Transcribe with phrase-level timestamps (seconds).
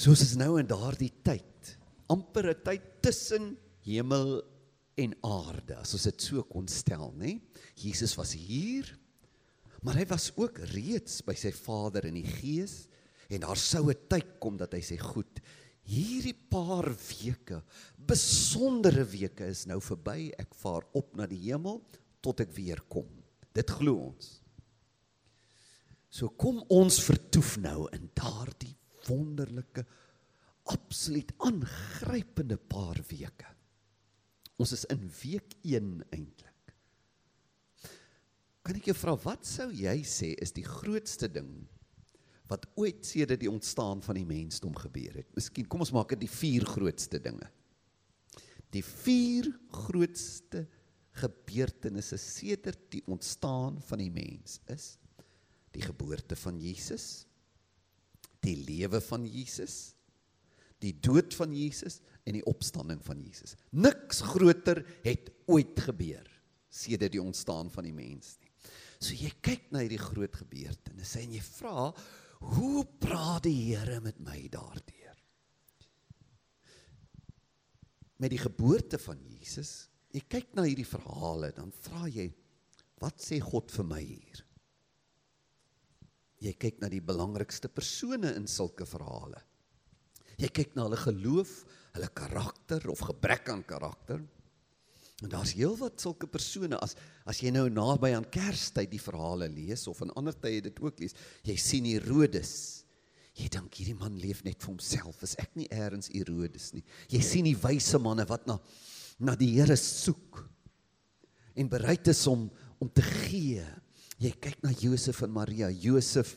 [0.00, 1.74] Soos is nou in daardie tyd,
[2.08, 3.50] amper 'n tyd tussen
[3.84, 4.40] hemel
[4.96, 7.34] en aarde, as ons dit so kon stel, nê?
[7.76, 8.88] Jesus was hier,
[9.82, 12.88] maar hy was ook reeds by sy Vader in die Gees
[13.28, 15.40] en daar sou 'n tyd kom dat hy sê, "Goed,
[15.84, 17.62] hierdie paar weke,
[17.98, 20.32] besondere weke is nou verby.
[20.38, 21.84] Ek vaar op na die hemel
[22.22, 23.08] tot ek weer kom."
[23.52, 24.40] Dit glo ons.
[26.08, 28.79] So kom ons vertoef nou in daardie
[29.10, 29.84] wonderlike
[30.70, 33.48] absoluut aangrypende paar weke.
[34.60, 36.74] Ons is in week 1 eintlik.
[38.60, 41.64] Kan ek jou vra wat sou jy sê is die grootste ding
[42.50, 45.30] wat ooit sedert die ontstaan van die mensdom gebeur het?
[45.36, 47.48] Miskien kom ons maak dit die vier grootste dinge.
[48.74, 50.66] Die vier grootste
[51.20, 54.92] gebeurtenisse sedert die ontstaan van die mens is
[55.74, 57.24] die geboorte van Jesus,
[58.44, 59.94] die lewe van Jesus,
[60.80, 63.56] die dood van Jesus en die opstanding van Jesus.
[63.76, 66.26] Niks groter het ooit gebeur
[66.70, 68.50] sedert die ontstaan van die mens nie.
[69.00, 71.88] So jy kyk na hierdie groot gebeurtenisse en jy vra,
[72.54, 75.16] hoe praat die Here met my daardeur?
[78.20, 82.28] Met die geboorte van Jesus, jy kyk na hierdie verhale, dan vra jy,
[83.00, 84.44] wat sê God vir my hier?
[86.40, 89.42] Jy kyk na die belangrikste persone in sulke verhale.
[90.40, 91.50] Jy kyk na hulle geloof,
[91.92, 94.22] hulle karakter of gebrek aan karakter.
[95.20, 96.96] En daar's heelwat sulke persone as
[97.28, 101.02] as jy nou naby aan Kerstyd die verhale lees of in ander tye dit ook
[101.02, 101.14] lees,
[101.46, 102.54] jy sien Herodes.
[103.36, 105.20] Jy dink hierdie man leef net vir homself.
[105.22, 106.82] Is ek nie eers Herodes nie?
[107.12, 108.58] Jy sien die wyse manne wat na
[109.20, 110.40] na die Here soek
[111.52, 112.48] en bereid is om
[112.80, 113.60] om te gee.
[114.20, 115.70] Jy kyk na Josef en Maria.
[115.72, 116.34] Josef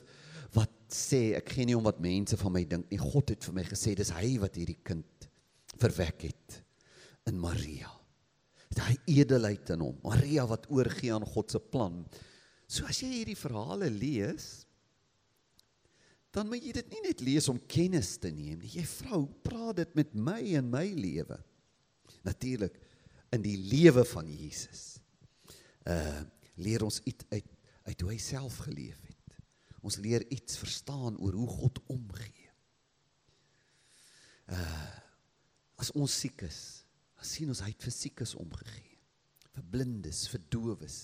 [0.56, 3.02] wat sê ek gee nie om wat mense van my dink nie.
[3.02, 5.28] God het vir my gesê dis hy wat hierdie kind
[5.81, 6.59] verwek het
[7.30, 7.89] in Maria.
[8.73, 9.98] Daai edelheid in hom.
[10.05, 12.02] Maria wat oorgee aan God se plan.
[12.70, 14.64] So as jy hierdie verhale lees,
[16.33, 18.72] dan moet jy dit nie net lees om kennis te neem nie.
[18.80, 21.38] Jy vrou, praat dit met my in my lewe.
[22.26, 22.80] Natuurlik
[23.33, 25.02] in die lewe van Jesus.
[25.83, 26.23] Uh
[26.61, 27.52] leer ons uit uit,
[27.83, 29.38] uit hoe hy self geleef het.
[29.83, 32.52] Ons leer iets verstaan oor hoe God omgee.
[34.52, 34.92] Uh
[35.83, 36.86] as ons siek is,
[37.17, 38.93] dan sien ons hy het vir siekes omgegee.
[39.52, 40.99] Vir blindes, vir dowes,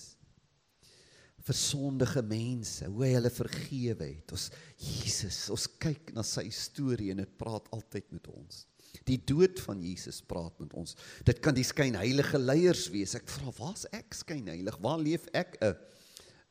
[1.44, 4.32] vir sondige mense, hoe hy hulle vergewe het.
[4.32, 4.46] Ons
[4.80, 8.62] Jesus, ons kyk na sy storie en dit praat altyd met ons.
[9.06, 10.96] Die dood van Jesus praat met ons.
[11.26, 13.14] Dit kan die skynheilige leiers wees.
[13.18, 14.80] Ek vra, waar's ek skynheilig?
[14.80, 15.74] Waar leef ek 'n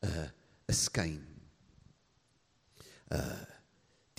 [0.02, 0.30] 'n
[0.68, 1.26] 'n skyn?
[3.10, 3.46] uh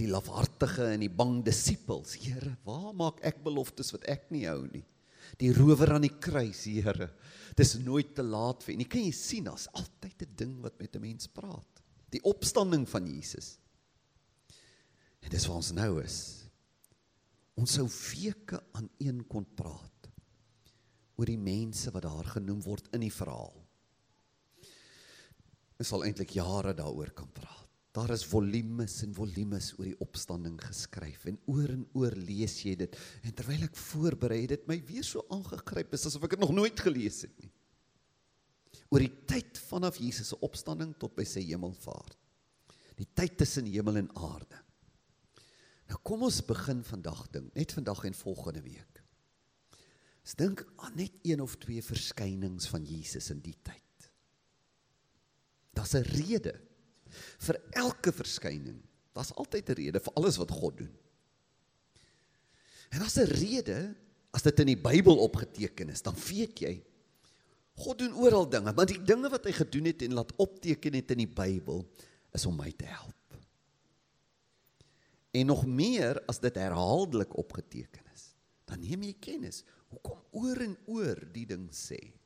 [0.02, 2.16] die lafhartige en die bang disippels.
[2.24, 4.84] Here, waar maak ek beloftes wat ek nie hou nie?
[5.38, 7.12] Die rower aan die kruis, Here.
[7.58, 8.88] Dis nooit te laat vir nie.
[8.90, 11.84] Kan jy sien daar's altyd 'n ding wat met 'n mens praat.
[12.09, 13.59] Die opstanding van Jesus.
[15.22, 16.50] En dis waar ons nou is.
[17.56, 20.09] Ons sou weke aan een kon praat
[21.16, 23.61] oor die mense wat daar genoem word in die verhaal.
[25.81, 27.58] Ons sal eintlik jare daaroor kan praat.
[27.92, 32.78] Daar is volumes en volumes oor die opstanding geskryf en oor en oor lees jy
[32.80, 32.94] dit
[33.25, 36.86] en terwyl ek voorberei dit my weer so aangegryp is asof ek dit nog nooit
[36.86, 37.52] gelees het nie.
[38.94, 42.16] Oor die tyd vanaf Jesus se opstanding tot by sy hemelvaart.
[42.96, 44.64] Die tyd tussen hemel en aarde.
[45.91, 49.03] Nou kom ons begin vandag ding, net vandag en volgende week.
[50.22, 53.91] Ons dink aan net een of twee verskynings van Jesus in die tyd.
[55.81, 56.53] Daar's 'n rede
[57.42, 58.81] vir elke verskyning.
[59.14, 60.94] Daar's altyd 'n rede vir alles wat God doen.
[62.90, 63.96] En daar's 'n rede
[64.31, 66.84] as dit in die Bybel opgeteken is, dan weet jy
[67.74, 71.12] God doen oral dinge, want die dinge wat hy gedoen het en laat opteken het
[71.12, 71.90] in die Bybel
[72.31, 73.38] is om my te help.
[75.31, 78.35] En nog meer as dit herhaaldelik opgeteken is,
[78.66, 82.21] dan neem jy kennis hoekom oor en oor die ding sê.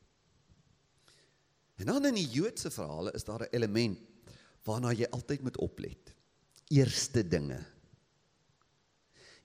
[1.76, 3.98] En dan in die Joodse verhale is daar 'n element
[4.64, 6.14] waarna jy altyd moet oplet.
[6.68, 7.60] Eerste dinge.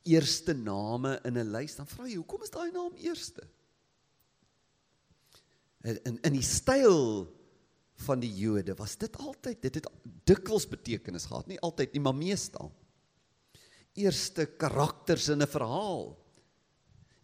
[0.04, 3.48] Eerste name in 'n lys, dan vra jy, hoekom is daai naam eerste?
[5.84, 7.28] In in die styl
[7.94, 9.88] van die Jode was dit altyd, dit het
[10.26, 12.72] dikwels betekenis gehad, nie altyd nie, maar meestal.
[13.94, 16.18] Eerste karakters in 'n verhaal.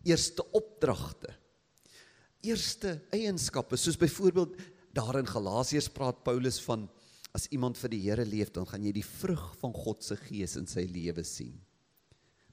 [0.04, 1.34] Eerste opdragte.
[2.42, 4.56] Eerste eienskappe, soos byvoorbeeld
[4.98, 6.88] daar in Galasiërs praat Paulus van
[7.38, 10.56] as iemand vir die Here leef, dan gaan jy die vrug van God se gees
[10.58, 11.54] in sy lewe sien.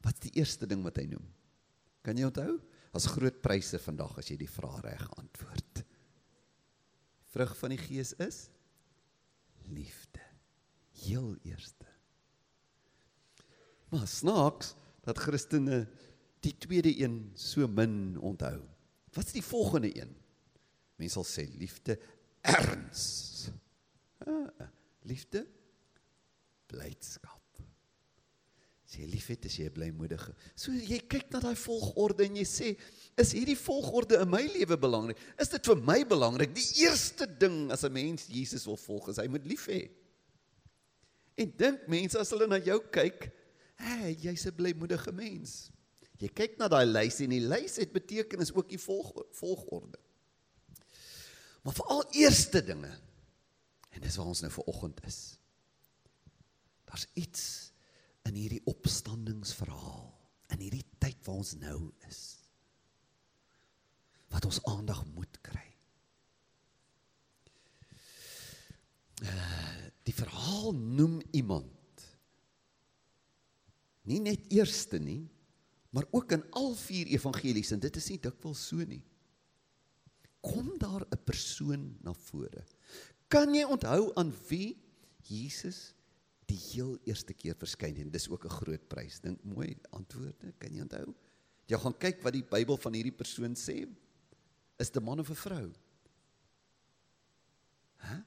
[0.04, 1.24] Wat's die eerste ding wat hy noem?
[2.04, 2.58] Kan jy onthou?
[2.94, 5.80] As groot pryse vandag as jy die vraag reg antwoord.
[7.34, 8.44] Vrug van die Gees is
[9.72, 10.20] liefde.
[11.04, 11.88] Heel eerste.
[13.90, 14.74] Maar snaaks
[15.06, 15.84] dat Christene
[16.44, 18.60] die tweede een so min onthou.
[19.16, 20.12] Wat's die volgende een?
[21.00, 21.96] Mense sal sê liefde
[22.44, 23.50] erns.
[24.26, 24.68] Ah,
[25.08, 25.44] liefde
[26.70, 27.40] blydskap.
[28.84, 30.34] As jy liefhet, is jy blymoedige.
[30.58, 32.72] So jy kyk na daai volgorde en jy sê,
[33.18, 35.20] is hierdie volgorde in my lewe belangrik?
[35.40, 36.52] Is dit vir my belangrik?
[36.54, 39.88] Die eerste ding as 'n mens Jesus wil volg, is hy moet lief hê.
[41.36, 43.32] En dink mense as hulle na jou kyk,
[43.76, 45.70] hey, jy's 'n blymoedige mens.
[46.20, 49.98] Jy kyk na daai lys en die lys het betekenis ook die volg, volgorde.
[51.64, 52.92] Maar veral eerste dinge.
[53.94, 55.20] En dis waar ons nou ver oggend is.
[56.84, 57.44] Daar's iets
[58.28, 60.08] in hierdie opstandingsverhaal,
[60.52, 61.78] in hierdie tyd waar ons nou
[62.08, 62.20] is.
[64.32, 65.66] Wat ons aandag moet kry.
[69.24, 72.04] Uh, die verhaal noem iemand
[74.04, 75.22] nie net eerste nie,
[75.94, 79.00] maar ook in al vier evangelies en dit is nie dikwels so nie.
[80.44, 82.64] Kom daar 'n persoon na vore.
[83.28, 84.76] Kan jy onthou aan wie
[85.22, 85.94] Jesus
[86.46, 89.20] die heel eerste keer verskyn en dis ook 'n groot prys.
[89.20, 91.14] Dink mooi antwoorde, kan jy onthou?
[91.66, 93.88] Jy gaan kyk wat die Bybel van hierdie persoon sê.
[94.78, 95.72] Is dit 'n man of 'n vrou?
[97.96, 98.14] Hæ?
[98.14, 98.22] Huh?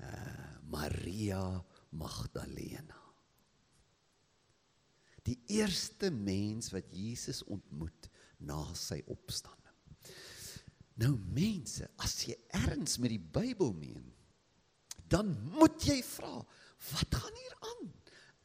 [0.00, 3.00] Uh, Maria Magdalena
[5.30, 8.08] die eerste mens wat Jesus ontmoet
[8.40, 9.59] na sy opstanding.
[11.00, 14.04] Nou mense, as jy erns met die Bybel meen,
[15.10, 16.40] dan moet jy vra,
[16.90, 17.88] wat gaan hier aan?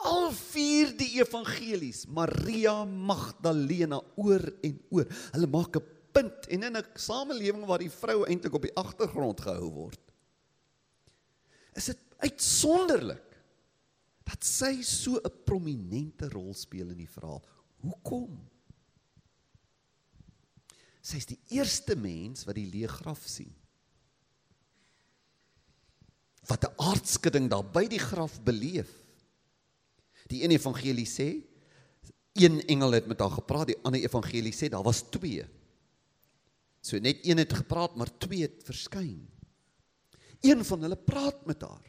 [0.05, 5.11] Al vier die evangelies, Maria Magdalena oor en oor.
[5.35, 5.85] Hulle maak 'n
[6.15, 10.03] punt en in 'n samelewing waar die vrou eintlik op die agtergrond gehou word.
[11.75, 13.25] Is dit uitsonderlik
[14.25, 17.43] dat sy so 'n prominente rol speel in die verhaal.
[17.81, 18.49] Hoekom?
[21.05, 23.51] Sy is die eerste mens wat die leë graf sien.
[26.49, 28.89] Wat 'n aardskudding daar by die graf beleef.
[30.29, 31.43] Die een evangelie sê
[32.33, 35.45] een engel het met haar gepraat, die ander evangelie sê daar was twee.
[36.81, 39.27] So net een het gepraat, maar twee het verskyn.
[40.41, 41.85] Een van hulle praat met haar.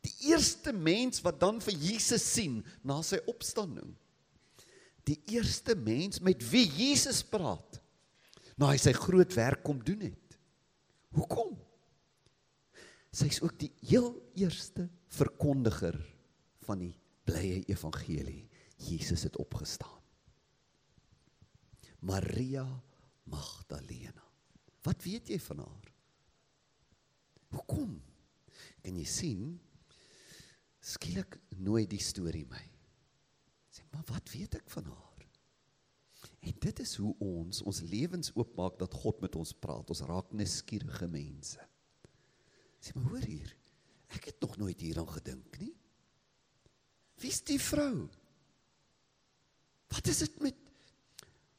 [0.00, 3.94] Die eerste mens wat dan vir Jesus sien na sy opstanding.
[5.04, 7.82] Die eerste mens met wie Jesus praat.
[8.58, 10.38] Na hy sy groot werk kom doen het.
[11.14, 11.54] Hoekom?
[13.14, 15.96] Sy's ook die heel eerste verkondiger
[16.66, 16.94] van die
[17.28, 18.44] blye evangelie.
[18.78, 20.02] Jesus het opgestaan.
[22.06, 22.66] Maria
[23.26, 24.22] Magdalena.
[24.86, 25.88] Wat weet jy van haar?
[27.54, 27.96] Hoekom?
[28.84, 29.42] Kan jy sien
[30.78, 32.64] skielik nooi die storie my.
[33.72, 35.07] Sê maar wat weet ek van haar?
[36.48, 39.90] En dit is hoe ons ons lewens oopmaak dat God met ons praat.
[39.92, 41.60] Ons raak nuuskierige mense.
[42.80, 43.52] Sê maar hoor hier.
[44.16, 45.74] Ek het nog nooit hieraan gedink nie.
[47.20, 48.06] Wie's die vrou?
[49.92, 50.56] Wat is dit met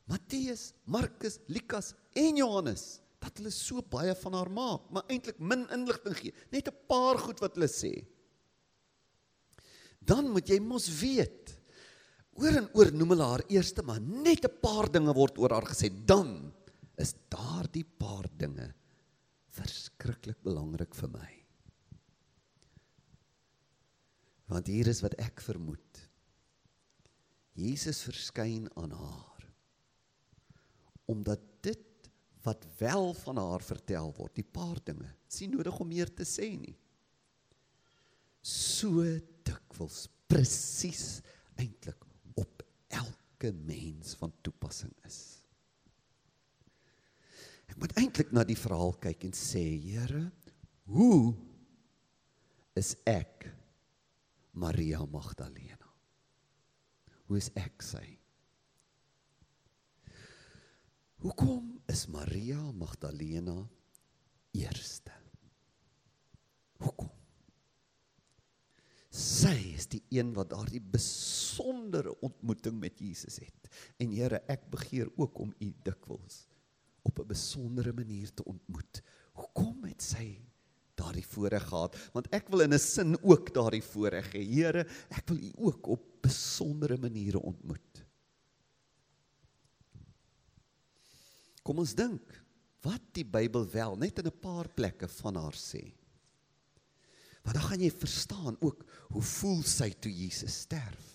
[0.10, 5.66] Matteus, Markus, Lukas en Johannes dat hulle so baie van haar maak, maar eintlik min
[5.76, 6.34] inligting gee.
[6.56, 7.92] Net 'n paar goed wat hulle sê
[10.10, 11.56] dan moet jy mos weet.
[12.40, 15.68] Oor en oor noem hulle haar eerste maar net 'n paar dinge word oor haar
[15.68, 15.90] gesê.
[15.92, 16.54] Dan
[16.98, 18.74] is daardie paar dinge
[19.52, 21.32] verskriklik belangrik vir my.
[24.48, 26.10] Want hier is wat ek vermoed.
[27.60, 29.44] Jesus verskyn aan haar.
[31.06, 32.10] Omdat dit
[32.44, 36.56] wat wel van haar vertel word, die paar dinge, sien nodig om meer te sê
[36.56, 36.78] nie.
[38.42, 39.04] So
[39.44, 41.20] dikwels presies
[41.60, 42.09] eintlik
[43.40, 45.40] elke mens van toepassing is.
[47.70, 50.26] Ek moet eintlik na die verhaal kyk en sê, Here,
[50.90, 51.36] hoe
[52.76, 53.48] is ek
[54.52, 55.88] Maria Magdalena?
[57.30, 58.04] Hoe is ek sy?
[61.20, 63.62] Hoekom is Maria Magdalena
[64.56, 65.16] eerste?
[66.80, 67.19] Hoekom?
[69.10, 73.70] Sy is die een wat daardie besondere ontmoeting met Jesus het.
[73.98, 76.46] En Here, ek begeer ook om U dikwels
[77.02, 79.02] op 'n besondere manier te ontmoet.
[79.34, 80.38] Hoekom het sy
[80.96, 84.44] daardie voorreg gehad want ek wil in 'n sin ook daardie voorreg hê.
[84.46, 88.06] Here, ek wil U ook op besondere maniere ontmoet.
[91.64, 92.44] Kom ons dink
[92.82, 95.99] wat die Bybel wel net in 'n paar plekke van haar sê.
[97.50, 101.06] Want dan gaan jy verstaan ook hoe voel sy toe Jesus sterf.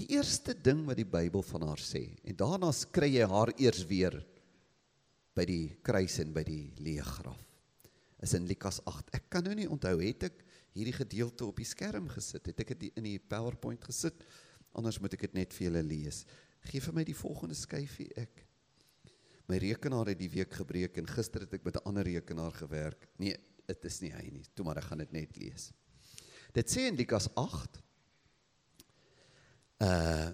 [0.00, 3.82] Die eerste ding wat die Bybel van haar sê en daarna kry jy haar eers
[3.90, 4.16] weer
[5.36, 7.44] by die kruis en by die leë graf.
[8.24, 9.12] Is in Lukas 8.
[9.20, 10.40] Ek kan nou nie onthou het ek
[10.72, 12.64] hierdie gedeelte op die skerm gesit het.
[12.64, 14.24] Ek dit in die PowerPoint gesit.
[14.72, 16.24] Anders moet ek dit net vir julle lees.
[16.72, 18.46] Geef vir my die volgende skyfie ek.
[19.52, 23.10] My rekenaar het die week gebreek en gister het ek met 'n ander rekenaar gewerk.
[23.20, 23.36] Nee,
[23.72, 24.44] dit is nie hy nie.
[24.54, 25.70] Toe maar ek gaan dit net lees.
[26.52, 27.82] Dit sê in Lukas 8
[29.88, 30.30] uh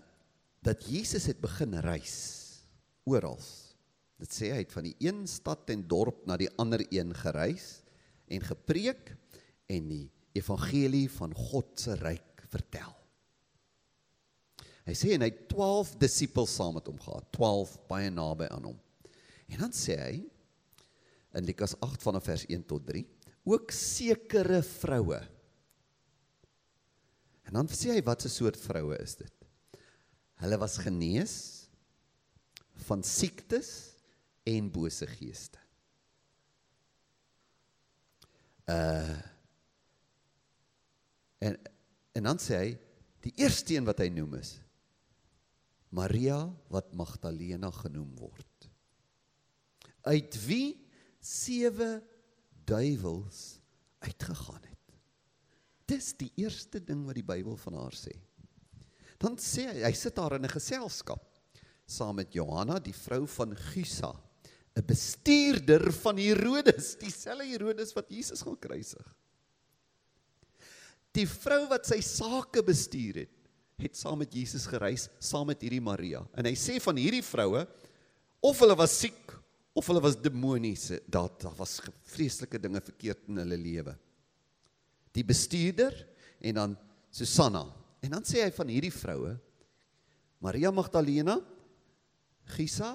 [0.69, 2.17] dat Jesus het begin reis
[3.07, 3.39] oral.
[4.19, 7.79] Dit sê hy het van die een stad en dorp na die ander een gereis
[8.27, 9.15] en gepreek
[9.71, 12.91] en die evangelie van God se ryk vertel.
[14.89, 18.71] Hy sê en hy het 12 disippels saam met hom gehad, 12 baie naby aan
[18.71, 18.79] hom.
[19.49, 20.15] En dan sê hy
[21.39, 23.05] in Lukas 8 vanaf vers 1 tot 3,
[23.49, 25.21] ook sekere vroue.
[27.49, 29.35] En dan sê hy wat 'n soort vroue is dit?
[30.43, 31.69] Hulle was genees
[32.87, 33.97] van siektes
[34.45, 35.59] en bose geeste.
[38.69, 39.19] Uh
[41.39, 41.55] en
[42.13, 42.71] en dan sê hy
[43.23, 44.59] die eerste een wat hy noem is
[45.95, 48.69] Maria wat Magdalena genoem word.
[50.03, 50.89] Uit wie
[51.21, 52.03] sewe
[52.69, 53.59] duiwels
[54.05, 54.97] uitgegaan het.
[55.89, 58.13] Dis die eerste ding wat die Bybel van haar sê.
[59.19, 61.25] Dan sê hy, hy sit daar in 'n geselskap
[61.89, 64.13] saam met Johanna, die vrou van Gusa,
[64.77, 69.17] 'n bestuurder van Herodes, dieselfde Herodes wat Jesus gaan kruisig.
[71.13, 73.35] Die vrou wat sy sake bestuur het,
[73.79, 76.27] het saam met Jesus gereis saam met hierdie Maria.
[76.35, 77.67] En hy sê van hierdie vroue
[78.41, 79.28] of hulle was siek
[79.79, 81.79] of hulle was demoniese, daar daar was
[82.11, 83.95] vreeslike dinge verkeerd in hulle lewe.
[85.15, 85.95] Die bestuurder
[86.45, 86.77] en dan
[87.15, 87.65] Susanna,
[88.05, 89.35] En dan sê hy van hierdie vroue
[90.45, 91.35] Maria Magdalena,
[92.55, 92.93] Gisa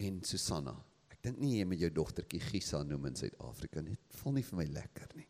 [0.00, 0.72] en Susanna.
[1.12, 3.98] Ek dink nie jy met jou dogtertjie Gisa noem in Suid-Afrika nie.
[3.98, 5.28] Dit val nie vir my lekker nie.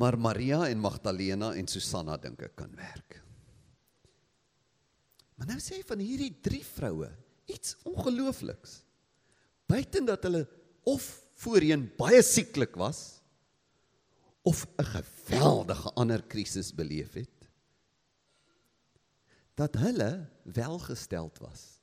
[0.00, 3.20] Maar Maria en Magdalena en Susanna dink ek kan werk.
[5.36, 7.10] Maar nou sê hy van hierdie drie vroue
[7.46, 8.82] iets ongeloofliks.
[9.66, 10.48] Buiten dat hulle
[10.82, 13.20] of voorheen baie sieklik was
[14.42, 17.34] of 'n geweldige ander krisis beleef het
[19.54, 21.80] dat hulle welgesteld was.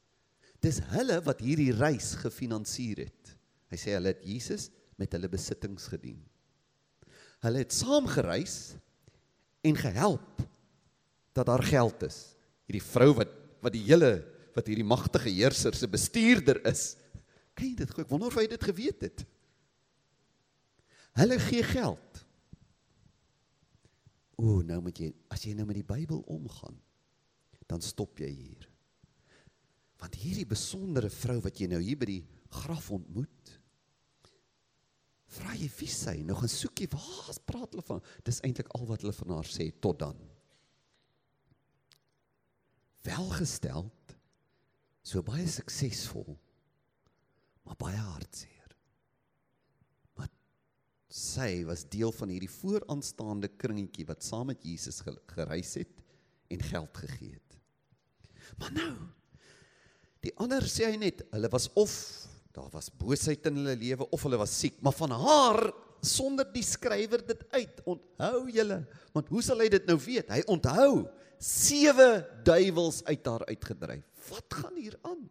[0.59, 3.33] Dis hulle wat hierdie reis gefinansier het.
[3.71, 6.19] Hy sê hulle het Jesus met hulle besittings gedien.
[7.41, 8.75] Hulle het saam gereis
[9.65, 10.43] en gehelp
[11.33, 12.19] dat daar geld is.
[12.67, 14.23] Hierdie vrou wat wat die hele
[14.55, 16.95] wat hierdie magtige heerser se bestuurder is.
[17.55, 17.93] Kan jy dit?
[17.93, 19.23] Ek wonder of hy dit geweet het.
[21.19, 22.21] Hulle gee geld.
[24.41, 26.77] O, nou moet jy as jy nou met die Bybel omgaan,
[27.69, 28.67] dan stop jy hier.
[30.01, 32.23] Want hierdie besondere vrou wat jy nou hier by die
[32.61, 33.51] graf ontmoet,
[35.31, 36.15] vra jy wie sy?
[36.25, 38.01] Nou gaan soek jy, waar praat hulle van?
[38.25, 40.17] Dis eintlik al wat hulle van haar sê tot dan.
[43.05, 43.93] Welgesteld,
[45.03, 46.37] so baie suksesvol,
[47.65, 48.61] maar baie hartseer
[51.11, 55.99] sy was deel van hierdie vooraanstaande kringetjie wat saam met Jesus gereis het
[56.51, 57.57] en geld gegee het.
[58.59, 58.93] Maar nou
[60.23, 61.93] die ander sê hy net, hulle was of
[62.55, 65.71] daar was boosheid in hulle lewe of hulle was siek, maar van haar
[66.05, 67.81] sonder die skrywer dit uit.
[67.89, 68.81] Onthou julle,
[69.15, 70.31] want hoe sal hy dit nou weet?
[70.31, 71.07] Hy onthou
[71.41, 72.09] sewe
[72.45, 74.10] duiwels uit haar uitgedryf.
[74.29, 75.23] Wat gaan hier aan?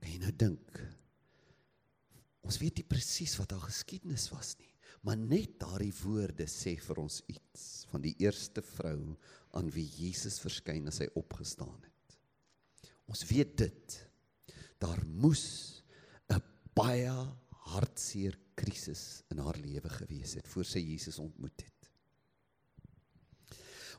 [0.00, 0.80] Kan jy nou dink?
[2.46, 4.70] Ons weet nie presies wat haar geskiedenis was nie,
[5.06, 9.14] maar net daardie woorde sê vir ons iets van die eerste vrou
[9.58, 12.16] aan wie Jesus verskyn as hy opgestaan het.
[13.10, 13.98] Ons weet dit.
[14.80, 15.82] Daar moes
[16.30, 16.40] 'n
[16.74, 17.12] baie
[17.70, 21.90] hartseer krisis in haar lewe gewees het voor sy Jesus ontmoet het.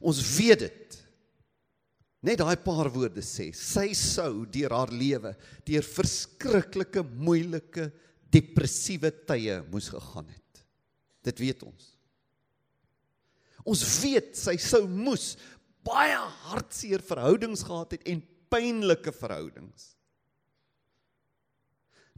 [0.02, 1.11] Ons weet dit.
[2.22, 5.34] Net daai paar woorde sê, sy sou deur haar lewe
[5.66, 7.88] deur verskriklike moeilike
[8.32, 10.62] depressiewe tye moes gegaan het.
[11.26, 11.88] Dit weet ons.
[13.66, 15.34] Ons weet sy sou moes
[15.86, 16.18] baie
[16.52, 18.22] hartseer verhoudings gehad het en
[18.54, 19.92] pynlike verhoudings.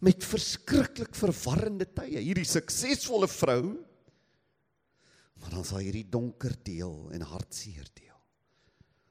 [0.04, 2.20] met verskriklik verwarrende tye.
[2.20, 3.64] Hierdie suksesvolle vrou
[5.40, 8.03] maar dan sal hierdie donker deel en hartseer deel.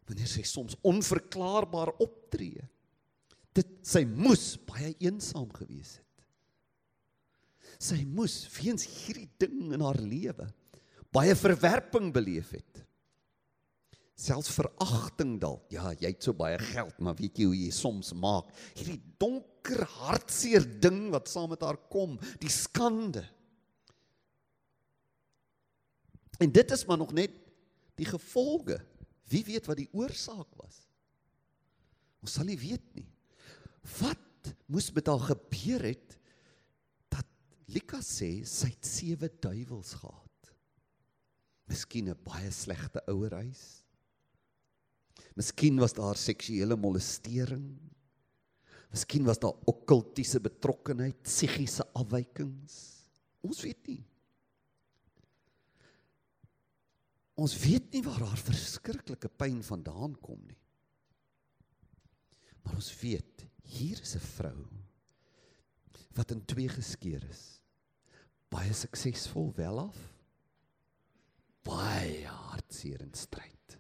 [0.09, 2.65] Wanneer sy soms onverklaarbaar optree.
[3.55, 6.09] Dit sy moes baie eensaam gewees het.
[7.83, 10.49] Sy moes weens hierdie ding in haar lewe
[11.13, 12.83] baie verwerping beleef het
[14.23, 15.65] selfs veragting dalk.
[15.73, 19.83] Ja, jy het so baie geld, maar weet jy hoe jy soms maak hierdie donker
[19.99, 23.25] hartseer ding wat saam met haar kom, die skande.
[26.43, 27.35] En dit is maar nog net
[27.99, 28.79] die gevolge.
[29.33, 30.83] Wie weet wat die oorsaak was?
[32.23, 33.09] Ons sal nie weet nie.
[33.99, 36.19] Wat moes met haar gebeur het
[37.13, 37.29] dat
[37.73, 40.53] Lika sê sy het sewe duiwels gehad?
[41.71, 43.83] Miskien 'n baie slegte ouerhuis
[45.39, 47.67] Miskien was daar seksuele molestering.
[48.93, 52.81] Miskien was daar okkultiese betrokkenheid, psigiese afwykings.
[53.41, 54.03] Ons weet nie.
[57.43, 60.59] Ons weet nie waar haar verskriklike pyn vandaan kom nie.
[62.63, 64.61] Maar ons weet, hier is 'n vrou
[66.15, 67.61] wat in twee geskeur is.
[68.49, 69.99] Baie suksesvol welaf.
[71.65, 73.79] Baie hartseer en stryd.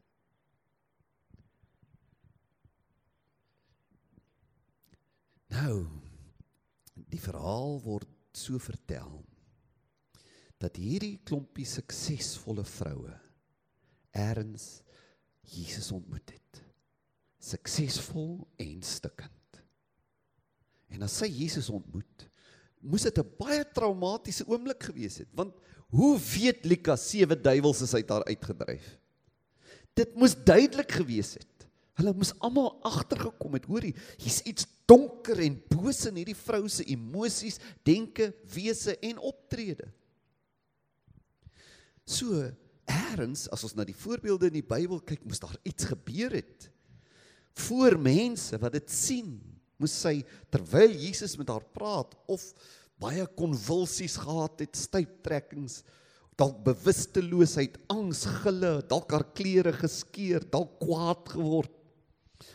[5.52, 5.86] Nou
[6.94, 9.22] die verhaal word so vertel
[10.58, 13.21] dat hierdie klompie suksesvolle vroue
[14.12, 14.82] eers
[15.52, 16.62] Jesus ontmoet het.
[17.42, 19.62] Suksesvol en stikkend.
[20.92, 22.28] En as sy Jesus ontmoet,
[22.80, 25.54] moes dit 'n baie traumatiese oomblik gewees het, want
[25.90, 28.98] hoe weet Lukas sewe duiwels is uit haar uitgedryf?
[29.94, 31.66] Dit moes duidelik gewees het.
[31.94, 36.84] Hulle moes almal agtergekom het, hoorie, hier's iets donker en boos in hierdie vrou se
[36.84, 39.90] emosies, denke, wese en optrede.
[42.04, 42.48] So,
[42.90, 46.68] eers as ons na die voorbeelde in die Bybel kyk, moes daar iets gebeur het.
[47.68, 49.34] Voor mense wat dit sien,
[49.76, 50.20] moes sy
[50.52, 52.44] terwyl Jesus met haar praat of
[53.02, 55.82] baie konvulsies gehad het, styptrekkings,
[56.38, 61.78] dalk bewusteloosheid, angs, gille, dalk haar klere geskeur, dalk kwaad geword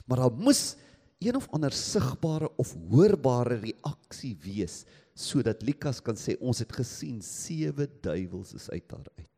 [0.06, 0.76] Maar daar moes
[1.20, 4.84] een of ander sigbare of hoorbare reaksie wees
[5.18, 9.30] sodat Lukas kan sê ons het gesien sewe duiwels is uit haar uit.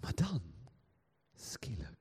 [0.00, 0.42] Maar dan
[1.36, 1.96] skielik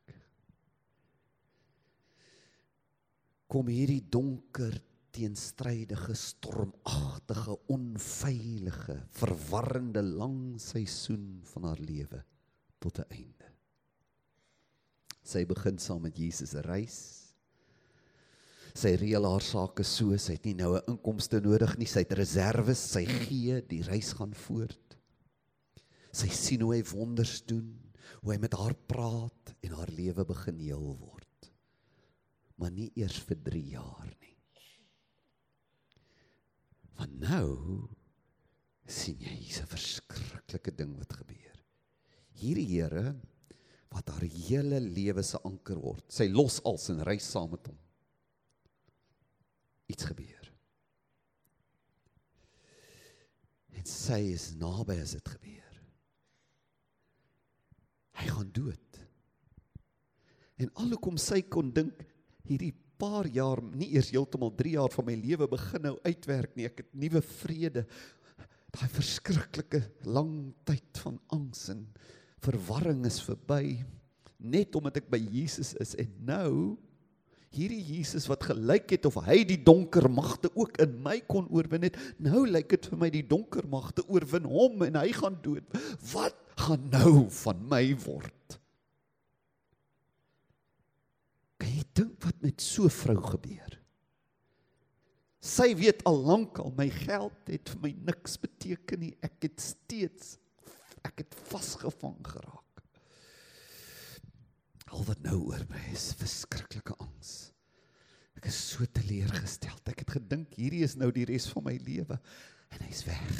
[3.56, 4.76] kom hierdie donker
[5.16, 12.20] teenstrydige stormagtige onveilige verwarrende lang seisoen van haar lewe
[12.84, 13.52] tot 'n einde.
[15.24, 16.98] Sy begin saam met Jesus reis.
[18.76, 22.12] Sy reël haar sake so, sy het nie nou 'n inkomste nodig nie, sy het
[22.12, 24.98] reserves, sy gee, die reis gaan voort.
[26.12, 27.85] Sy sien hoe hy wonders doen,
[28.26, 31.50] hoe hy met haar praat en haar lewe begin heel word.
[32.58, 34.34] Maar nie eers vir 3 jaar nie.
[36.98, 37.50] Want nou
[38.90, 41.62] sien jy 'n verskriklike ding wat gebeur.
[42.42, 43.14] Hierdie Here
[43.94, 46.12] wat haar hele lewe se anker word.
[46.12, 47.78] Sy los als en reis saam met hom.
[49.88, 50.52] Iets gebeur.
[53.70, 55.56] En sy is naby as dit gebeur.
[58.16, 59.00] Hy gaan dood.
[60.62, 62.00] En alhoekom sy kon dink
[62.48, 66.70] hierdie paar jaar, nie eers heeltemal 3 jaar van my lewe begin nou uitwerk nie.
[66.70, 67.84] Ek het nuwe vrede.
[68.76, 71.84] Daai verskriklike lang tyd van angs en
[72.46, 73.80] verwarring is verby
[74.46, 76.52] net omdat ek by Jesus is en nou
[77.56, 81.88] hierdie Jesus wat gelyk het of hy die donker magte ook in my kon oorwin
[81.88, 85.80] het nou lyk dit vir my die donker magte oorwin hom en hy gaan dood
[86.12, 88.60] wat gaan nou van my word
[91.62, 93.80] kan jy dink wat met so vrou gebeur
[95.46, 99.62] sy weet al lank al my geld het vir my niks beteken nie ek het
[99.62, 100.36] steeds
[101.06, 102.84] ek het vasgevang geraak.
[104.94, 107.34] Al wat nou oor my is verskriklike angs.
[108.40, 109.84] Ek is so teleurgesteld.
[109.92, 112.18] Ek het gedink hierdie is nou die res van my lewe
[112.76, 113.40] en hy's weg.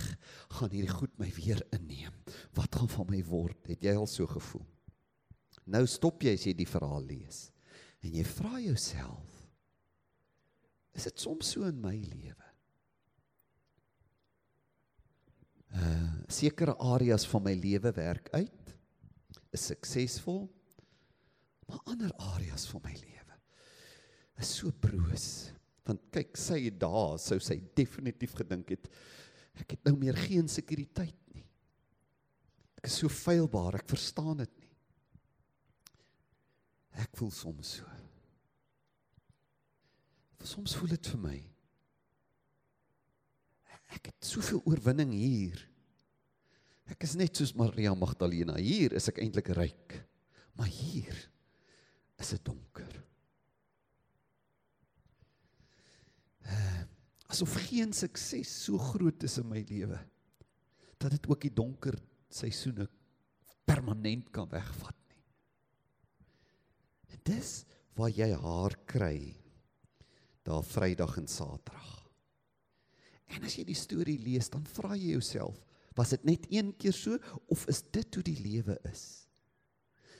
[0.58, 2.14] Gaan hierdie goed my weer inneem.
[2.58, 3.60] Wat gaan van my word?
[3.72, 4.66] Het jy al so gevoel?
[5.66, 7.48] Nou stop jy as jy die verhaal lees
[8.06, 9.32] en jy vra jouself
[10.96, 12.52] is dit soms so in my lewe?
[15.76, 18.72] uh sekere areas van my lewe werk uit
[19.56, 20.46] is suksesvol
[21.70, 23.42] maar ander areas van my lewe
[24.42, 25.28] is so broos
[25.86, 28.90] Want kyk, sy daar sou sy definitief gedink het
[29.62, 31.46] ek het nou meer geen sekuriteit nie.
[32.82, 34.65] Ek is so feilbaar, ek verstaan dit nie.
[37.04, 37.92] Ek voel soms so.
[40.46, 41.38] Soms voel dit vir my
[43.96, 45.62] ek het soveel oorwinning hier.
[46.92, 48.58] Ek is net soos Maria Magdalena.
[48.62, 49.96] Hier is ek eintlik ryk.
[50.60, 51.16] Maar hier
[52.22, 52.92] is dit donker.
[56.46, 56.84] Uh,
[57.34, 59.98] asof geen sukses so groot is in my lewe
[61.02, 61.98] dat dit ook die donker
[62.32, 62.86] seisoene
[63.66, 65.05] permanent kan wegvat
[67.24, 67.66] dis
[67.96, 69.20] waar jy haar kry
[70.46, 71.94] daar Vrydag en Saterdag.
[73.34, 75.58] En as jy die storie lees, dan vra jy jouself,
[75.98, 77.18] was dit net een keer so
[77.50, 79.26] of is dit hoe die lewe is?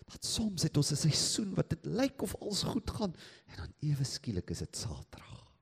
[0.06, 3.14] Dat soms het ons 'n seisoen wat dit lyk of alles goed gaan
[3.46, 5.54] en dan ewe skielik is dit Saterdag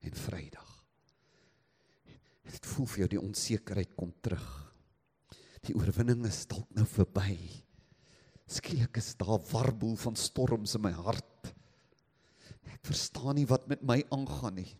[0.00, 0.86] en Vrydag.
[2.42, 4.74] Dit voel vir jou die onsekerheid kom terug.
[5.62, 7.36] Die oorwinning is dalk nou verby.
[8.48, 11.50] Skielik is daar warboel van storms in my hart.
[12.68, 14.70] Ek verstaan nie wat met my aangaan nie.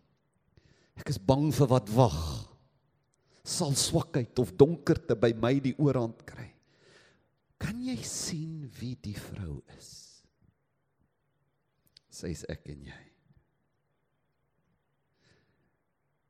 [0.98, 2.22] Ek is bang vir wat wag.
[3.44, 6.48] Sal swakheid of donkerte by my die oorhand kry.
[7.60, 9.92] Kan jy sien wie die vrou is?
[12.08, 13.02] Sy is ek en jy.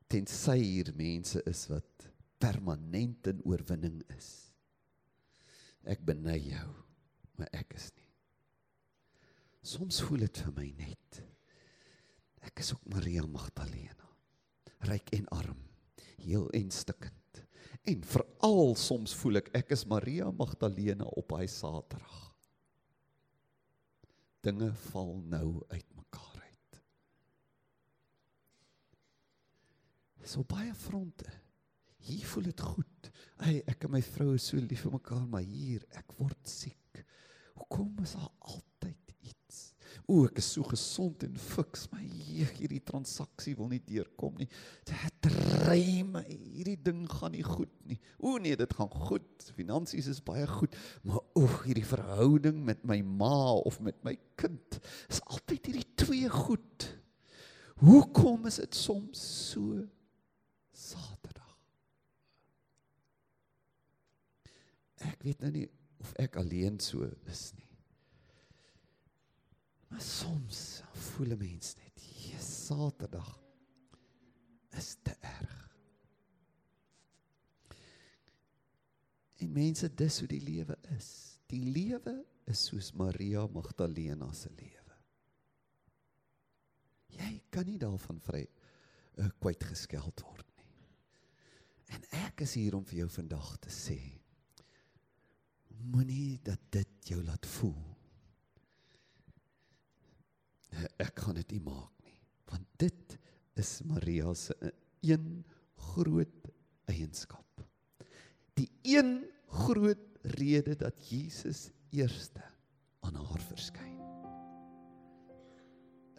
[0.09, 2.07] tensy hier mense is wat
[2.41, 4.29] permanent in oorwinning is.
[5.89, 6.69] Ek beny jou,
[7.39, 8.07] maar ek is nie.
[9.65, 11.21] Soms voel dit vir my net
[12.49, 14.07] ek is ook Maria Magdalena.
[14.87, 15.57] Ryk en arm,
[16.23, 17.41] heel en stikkend.
[17.89, 22.17] En veral soms voel ek ek is Maria Magdalena op hy Saterdag.
[24.47, 25.99] Dinge val nou uitmekaar.
[30.29, 31.25] so baie fronte.
[32.05, 33.09] Hier voel dit goed.
[33.41, 36.78] Hey, ek en my vrou is so lief vir mekaar, maar hier ek word siek.
[37.69, 39.57] Hoekom is daar altyd iets?
[40.09, 44.47] O, ek is so gesond en fiks, maar hier hierdie transaksie wil nie deurkom nie.
[44.89, 46.23] Dit dry my.
[46.25, 47.99] Hierdie ding gaan nie goed nie.
[48.17, 49.51] O nee, dit gaan goed.
[49.53, 50.73] Finansies is baie goed,
[51.05, 56.33] maar o, hierdie verhouding met my ma of met my kind is altyd hierdie twee
[56.33, 56.89] goed.
[57.85, 59.21] Hoekom is dit soms
[59.53, 59.85] so
[60.73, 61.53] Saterdag.
[65.05, 67.67] Ek weet nou nie of ek alleen so is nie.
[69.89, 73.43] Maar soms voel 'n mens net, "Jesus, Saterdag
[74.69, 75.69] is te erg."
[79.39, 81.39] En mense, dis hoe die lewe is.
[81.45, 84.95] Die lewe is soos Maria Magdalena se lewe.
[87.07, 88.47] Jy kan nie daarvan vry
[89.17, 90.45] uh, kwyt geskeld word.
[91.85, 94.18] En ek is hier om vir jou vandag te sê
[95.91, 97.77] moenie dat dit jou laat voel.
[101.01, 102.19] Ek kan dit nie maak nie,
[102.51, 103.17] want dit
[103.59, 104.55] is Maria se
[105.05, 105.43] een
[105.89, 106.51] groot
[106.91, 107.63] eienskap.
[108.59, 109.23] Die een
[109.63, 110.05] groot
[110.37, 112.43] rede dat Jesus eerste
[112.99, 113.97] aan haar verskyn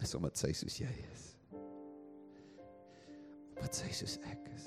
[0.01, 1.25] is omdat sy soos jy is.
[3.61, 4.65] Wat sy soos ek is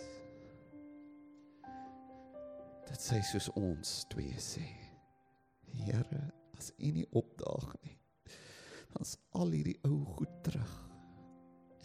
[2.94, 4.62] dat sy soos ons twee sê
[5.84, 7.94] Here as u nie opdaag nie
[8.94, 10.74] dan's al hierdie ou goed terug.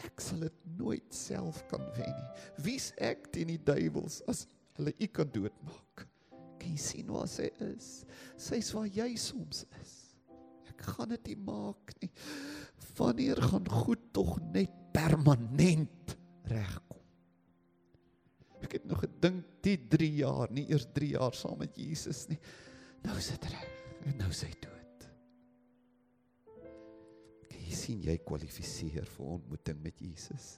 [0.06, 2.28] Ek sal dit nooit self kan wen nie.
[2.64, 4.46] Wie's ek teen die duiwels as
[4.78, 6.06] hulle u kan doodmaak?
[6.60, 7.90] Kan jy sien waar sy is?
[8.40, 9.96] Sy's waar jy soms is.
[10.70, 12.12] Ek gaan dit nie maak nie.
[12.96, 16.16] Wanneer gaan goed tog net permanent
[16.48, 17.04] regkom?
[18.60, 22.40] Ek het nog gedink die 3 jaar, nie eers 3 jaar saam met Jesus nie.
[23.04, 23.79] Nou is dit reg.
[24.08, 25.06] En nou is hy dood.
[27.50, 30.54] Kan jy sien jy kwalifiseer vir ontmoeting met Jesus?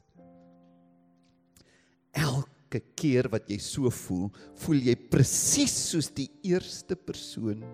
[2.12, 4.28] Elke keer wat jy so voel,
[4.62, 7.64] voel jy presies soos die eerste persoon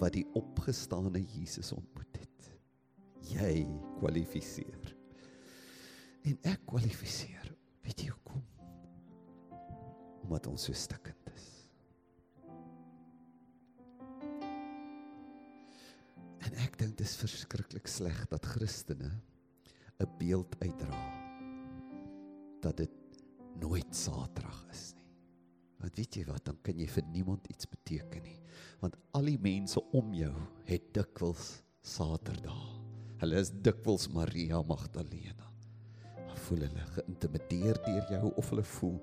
[0.00, 2.52] wat die opgestane Jesus ontmoet het.
[3.30, 3.66] Jy
[3.98, 4.94] kwalifiseer.
[6.28, 7.52] En ek kwalifiseer.
[7.84, 8.40] Weet jy hoekom?
[10.30, 11.19] omdat ons so stikkend
[16.50, 19.10] En ek dink dit is verskriklik sleg dat Christene
[20.02, 20.98] 'n beeld uitdra
[22.60, 23.20] dat dit
[23.60, 25.06] nooit Saterdag is nie.
[25.78, 28.40] Want weet jy wat, dan kan jy vir niemand iets beteken nie.
[28.80, 30.34] Want al die mense om jou
[30.64, 32.82] het dikwels Saterdag.
[33.22, 35.46] Hulle is dikwels Maria Magdalena.
[36.34, 38.98] voel hulle geïntimideer deur jou of hulle voel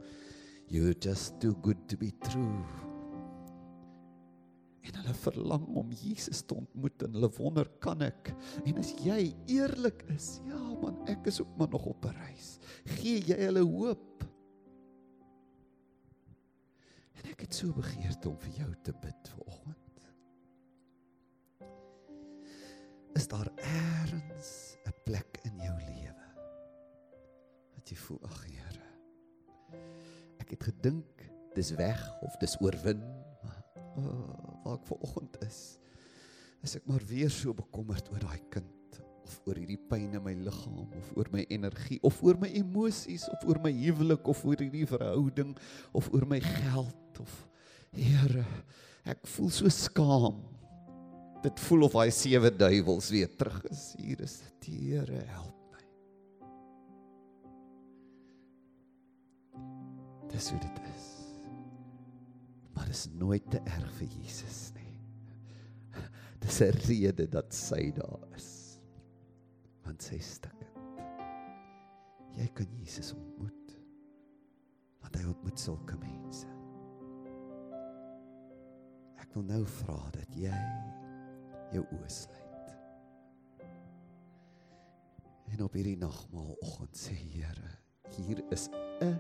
[0.68, 2.87] you're just too good to be true.
[4.88, 8.32] En hulle verlang om Jesus te ontmoet en hulle wonder kan ek?
[8.64, 12.58] En as jy eerlik is, ja man, ek is ook maar nog op 'n reis.
[13.00, 14.24] Gee jy hulle hoop?
[17.18, 19.78] En ek het so begeerte om vir jou te bid vanoggend.
[23.16, 26.28] Is daar eers 'n plek in jou lewe
[27.76, 28.88] wat jy voel, ag Here,
[30.40, 31.24] ek het gedink
[31.56, 33.02] dis weg of dis oorwin,
[33.98, 35.60] oh, waar ek vanoggend is,
[36.66, 40.34] is ek maar weer so bekommerd oor daai kind of oor hierdie pyn in my
[40.40, 44.64] liggaam of oor my energie of oor my emosies of oor my huwelik of oor
[44.64, 45.54] hierdie verhouding
[45.98, 47.36] of oor my geld of
[47.96, 48.46] Here
[49.08, 50.42] ek voel so skaam.
[51.44, 53.92] Dit voel of daai sewe duiwels weer terug is.
[54.02, 55.86] Hier is dit Here help my.
[60.34, 61.17] Dis hoe dit is
[62.88, 64.88] dit is nooit te erg vir Jesus nie
[66.48, 68.80] dis 'n rede dat sy daar is
[69.88, 70.76] want sy stikkend.
[72.38, 73.72] Jy kan Jesus ontmoet.
[75.02, 76.50] Want hy ontmoet sulke mense.
[79.18, 80.54] Ek wil nou vra dat jy
[81.74, 82.76] jou oë sluit.
[85.48, 87.78] En op hierdie nagmaal oggend sê Here,
[88.20, 88.70] hier is
[89.02, 89.18] 'n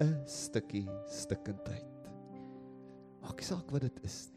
[0.00, 1.93] 'n stukkie stikkendheid.
[3.24, 4.34] Maak nie saak wat dit is nie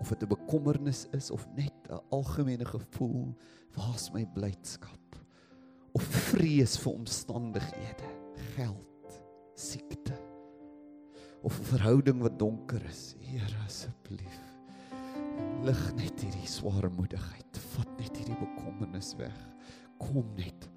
[0.00, 3.34] of dit 'n bekommernis is of net 'n algemene gevoel,
[3.74, 5.16] waar's my blydskap?
[5.92, 8.08] Of vrees vir omstandighede,
[8.54, 9.22] geld,
[9.54, 10.14] siekte.
[11.42, 13.14] Of 'n verhouding wat donker is.
[13.18, 14.40] Here asseblief.
[15.62, 17.58] Lig net hierdie swaarmoedigheid.
[17.58, 19.48] Vat net hierdie bekommernis weg.
[19.98, 20.68] Kom net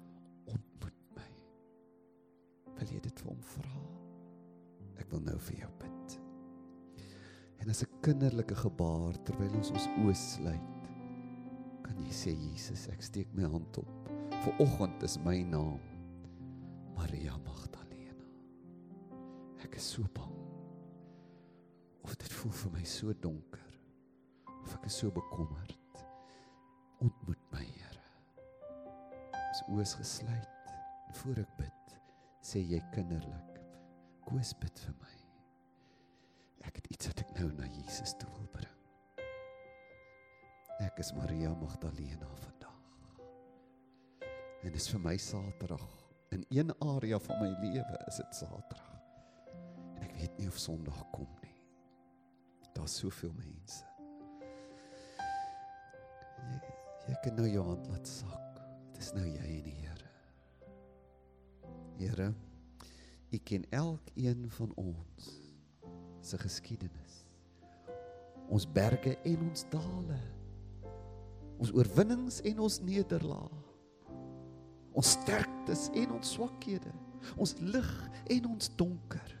[0.44, 1.30] ontmoet my.
[2.76, 3.80] Wil jy dit vir hom vra?
[4.98, 5.99] Ek wil nou vir jou bid.
[7.70, 10.86] As 'n kinderlike gebaar terwyl ons ons oë sluit,
[11.84, 14.08] kan jy sê Jesus, ek steek my hand op.
[14.42, 15.78] Vir oggend is my naam
[16.96, 18.26] Maria Magdalena.
[19.62, 20.34] Ek is so bang.
[22.02, 23.70] Of dit voel vir my so donker.
[24.64, 26.02] Of ek is so bekommerd.
[26.98, 28.04] Ontmoet my Here.
[29.46, 30.74] Ons oë gesluit.
[31.22, 31.96] Voor ek bid,
[32.42, 33.62] sê jy kinderlik,
[34.26, 35.19] "Koos bid vir my."
[36.66, 38.76] Ek het iets wat ek nou na Jesus toe wil bring.
[40.84, 42.76] Ek is Maria Magdalena vandag.
[44.64, 45.86] En dis vir my Saterdag.
[46.30, 48.92] In een area van my lewe is dit Saterdag.
[49.96, 51.56] En ek weet nie of Sondag kom nie.
[52.76, 53.84] Daar's soveel mense.
[56.50, 56.60] Jy,
[57.08, 58.62] jy kan nou jou hand laat sak.
[58.96, 60.14] Dis nou jy en die Here.
[62.00, 62.30] Here,
[63.30, 65.39] U ken elkeen van ons
[66.22, 67.16] se geskiedenis.
[68.50, 70.20] Ons berge en ons dale.
[71.60, 73.60] Ons oorwinnings en ons nederlae.
[74.96, 76.92] Ons sterktes en ons swakhede.
[77.38, 77.92] Ons lig
[78.36, 79.36] en ons donker.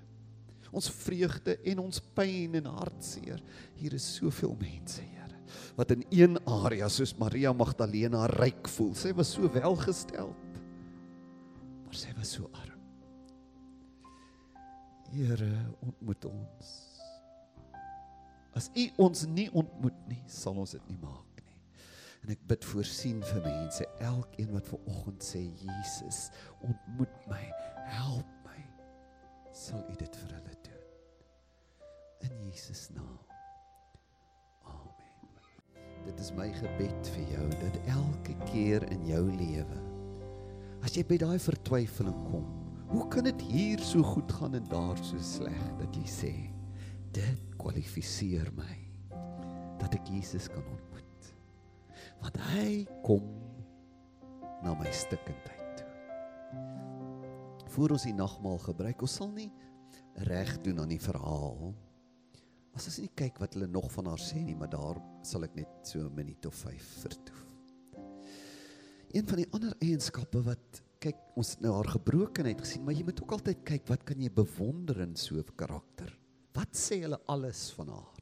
[0.70, 3.40] Ons vreugde en ons pyn en hartseer.
[3.80, 5.40] Hier is soveel mense, Here,
[5.74, 8.94] wat in een area soos Maria Magdalena ryk voel.
[8.94, 10.60] Sy was so welgesteld.
[11.86, 12.69] Maar sy was so arm.
[15.10, 15.50] Here,
[15.82, 16.70] ontmoet ons.
[18.54, 21.56] As U ons nie ontmoet nie, sal ons dit nie maak nie.
[22.24, 26.28] En ek bid voorsien vir mense, elkeen wat ver oggend sê Jesus,
[26.66, 27.42] ontmoet my,
[27.90, 28.58] help my.
[29.56, 30.88] Sal U dit vir hulle doen.
[32.28, 33.20] In Jesus naam.
[34.68, 35.30] Amen.
[36.06, 39.86] Dit is my gebed vir jou dat elke keer in jou lewe
[40.84, 42.46] as jy by daai vertwyfeling kom,
[42.90, 46.32] Hoe kan dit hier so goed gaan en daar so sleg dat jy sê
[47.14, 48.74] dit kwalifiseer my
[49.80, 51.28] dat ek Jesus kan ontmoet.
[52.20, 53.30] Want hy kom
[54.64, 55.88] na my stikkindheid toe.
[57.70, 59.48] Voor ons die nagmaal gebruik, ons sal nie
[60.26, 61.70] reg doen aan die verhaal.
[62.76, 65.54] As ons nie kyk wat hulle nog van haar sê nie, maar daar sal ek
[65.62, 67.46] net so 'n minuut of 5 vertoef.
[69.14, 73.04] Een van die ander eienskappe wat kyk ons het nou haar gebrokenheid gesien, maar jy
[73.06, 76.12] moet ook altyd kyk wat kan jy bewonder in so 'n karakter?
[76.52, 78.20] Wat sê hulle alles van haar?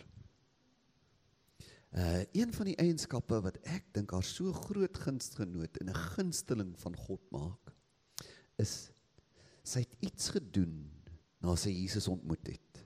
[1.92, 6.78] Uh een van die eienskappe wat ek dink haar so groot gunstgenoot en 'n gunsteling
[6.78, 7.74] van God maak,
[8.58, 8.90] is
[9.64, 10.90] sy het iets gedoen
[11.40, 12.84] na sy Jesus ontmoet het.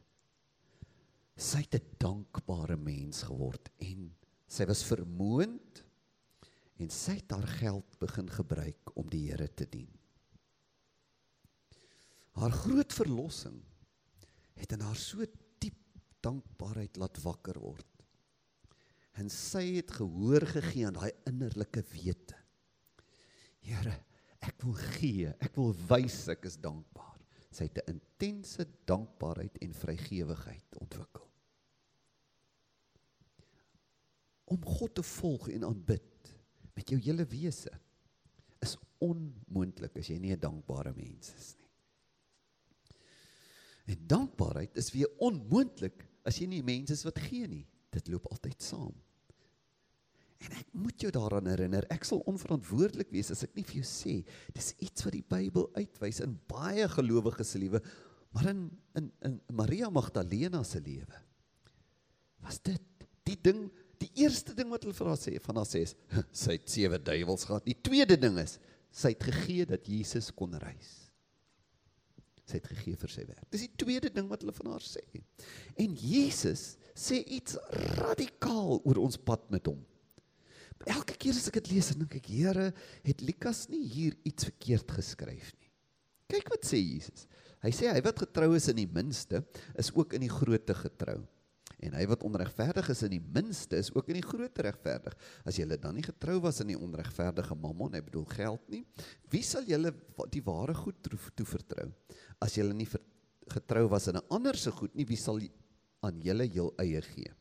[1.36, 4.14] Sy het 'n dankbare mens geword en
[4.46, 5.84] sy was vermoond
[6.82, 9.90] en sy het haar geld begin gebruik om die Here te dien.
[12.38, 13.60] Haar groot verlossing
[14.58, 15.24] het in haar so
[15.62, 15.78] diep
[16.24, 17.88] dankbaarheid laat wakker word.
[19.20, 22.38] En sy het gehoor gegee aan daai innerlike wete.
[23.62, 23.94] Here,
[24.42, 27.20] ek wil gee, ek wil wys ek is dankbaar.
[27.52, 31.28] Sy het 'n intense dankbaarheid en vrygewigheid ontwikkel.
[34.44, 36.11] Om God te volg en aanbid
[36.76, 37.72] met jou hele wese
[38.62, 41.68] is onmoontlik as jy nie 'n dankbare mens is nie.
[43.92, 47.66] En dankbaarheid is weer onmoontlik as jy nie mense is wat gee nie.
[47.90, 48.94] Dit loop altyd saam.
[50.42, 53.86] En ek moet jou daaraan herinner, ek sal onverantwoordelik wees as ek nie vir jou
[53.86, 54.14] sê
[54.54, 57.82] dis iets wat die Bybel uitwys in baie gelowiges se lewe,
[58.34, 58.64] maar in
[58.98, 61.20] in in Maria Magdalena se lewe.
[62.42, 63.68] Was dit die ding
[64.02, 65.94] Die eerste ding wat hulle vir haar sê, van haar sê is
[66.44, 67.64] sy het sewe duiwels gehad.
[67.68, 68.58] Die tweede ding is
[68.92, 70.90] sy het gegee dat Jesus kon reis.
[72.48, 73.46] Sy het gegee vir sy werk.
[73.54, 75.04] Dis die tweede ding wat hulle van haar sê.
[75.80, 77.56] En Jesus sê iets
[77.96, 79.80] radikaal oor ons pad met hom.
[80.90, 82.72] Elke keer as ek dit lees, dink ek, Here,
[83.06, 85.70] het Lukas nie hier iets verkeerd geskryf nie.
[86.32, 87.28] Kyk wat sê Jesus.
[87.62, 89.44] Hy sê hy wat getrou is in die minste,
[89.78, 91.20] is ook in die grootte getrou.
[91.82, 95.16] En hy wat onregverdig is in die minste is ook in die groot regverdig.
[95.48, 98.84] As jy dan nie getrou was in die onregverdige mammon, ek bedoel geld nie,
[99.32, 99.90] wie sal julle
[100.30, 101.88] die ware goed toe vertrou?
[102.42, 102.86] As jy nie
[103.50, 105.40] getrou was in 'n ander se goed nie, wie sal
[106.02, 107.32] aan julle heel eie gee?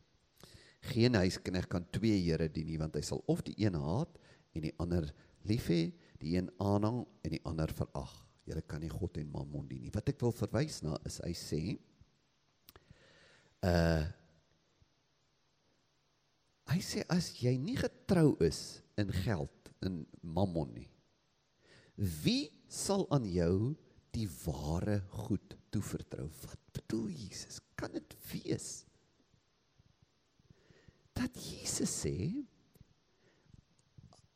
[0.82, 4.18] Geen huisknegt kan twee here dien nie, want hy sal of die een haat
[4.56, 5.14] en die ander
[5.46, 8.28] lief hê, die een aanhang en die ander verag.
[8.46, 9.92] Julle kan nie God en mammon dien nie.
[9.94, 11.78] Wat ek wil verwys na is hy sê
[13.62, 14.10] uh
[16.72, 20.88] Hy sê as jy nie getrou is in geld in mammon nie.
[22.24, 23.74] Wie sal aan jou
[24.16, 26.30] die ware goed toevertrou?
[26.46, 27.60] Wat bedoel Jesus?
[27.76, 28.86] Kan dit wees
[31.18, 32.16] dat Jesus sê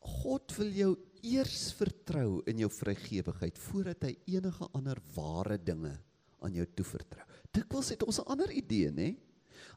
[0.06, 0.92] God wil jou
[1.26, 5.96] eers vertrou in jou vrygewigheid voordat hy enige ander ware dinge
[6.46, 7.26] aan jou toevertrou.
[7.56, 9.16] Dikwels het ons 'n ander idee, nê?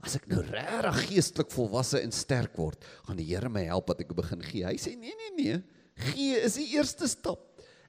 [0.04, 4.04] As ek nou regtig geestelik volwasse en sterk word, gaan die Here my help dat
[4.04, 4.64] ek begin gee.
[4.66, 5.58] Hy sê nee nee nee,
[6.10, 7.42] gee is die eerste stap.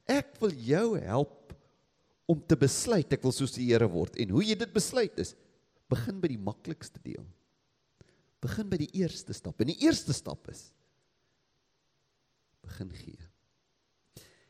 [0.10, 1.54] Ek wil jou help
[2.30, 4.18] om te besluit ek wil soos die Here word.
[4.22, 5.36] En hoe jy dit besluit is
[5.90, 7.26] begin by die maklikste deel.
[8.44, 9.60] Begin by die eerste stap.
[9.60, 10.70] En die eerste stap is
[12.70, 13.18] begin gee.